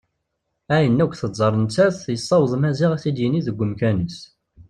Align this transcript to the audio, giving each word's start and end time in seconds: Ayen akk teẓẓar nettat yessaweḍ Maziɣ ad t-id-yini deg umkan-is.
Ayen 0.75 1.01
akk 1.03 1.13
teẓẓar 1.15 1.53
nettat 1.61 1.99
yessaweḍ 2.13 2.51
Maziɣ 2.57 2.91
ad 2.93 3.01
t-id-yini 3.03 3.41
deg 3.47 3.57
umkan-is. 3.63 4.17